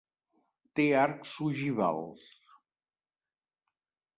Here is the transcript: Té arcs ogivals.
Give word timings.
Té 0.79 0.85
arcs 1.01 1.35
ogivals. 1.47 2.25